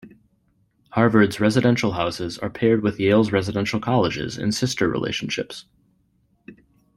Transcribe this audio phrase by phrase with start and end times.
[0.93, 5.65] Harvard's residential houses are paired with Yale's residential colleges in sister relationships.